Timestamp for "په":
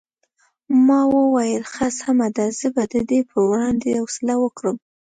3.31-3.37